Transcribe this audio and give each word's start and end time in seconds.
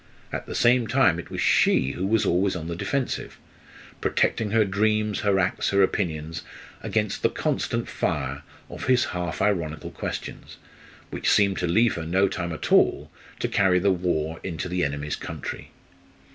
At 0.33 0.47
the 0.47 0.55
same 0.55 0.87
time 0.87 1.19
it 1.19 1.29
was 1.29 1.41
she 1.41 1.91
who 1.91 2.07
was 2.07 2.25
always 2.25 2.55
on 2.55 2.65
the 2.65 2.75
defensive 2.75 3.37
protecting 4.01 4.49
her 4.49 4.65
dreams, 4.65 5.19
her 5.19 5.37
acts, 5.37 5.69
her 5.69 5.83
opinions, 5.83 6.41
against 6.81 7.21
the 7.21 7.29
constant 7.29 7.87
fire 7.87 8.41
of 8.67 8.85
his 8.87 9.05
half 9.13 9.43
ironical 9.43 9.91
questions, 9.91 10.57
which 11.11 11.29
seemed 11.29 11.59
to 11.59 11.67
leave 11.67 11.93
her 11.97 12.05
no 12.07 12.27
time 12.27 12.51
at 12.51 12.71
all 12.71 13.11
to 13.37 13.47
carry 13.47 13.77
the 13.77 13.91
war 13.91 14.39
into 14.43 14.67
the 14.67 14.83
enemy's 14.83 15.15
country. 15.15 15.69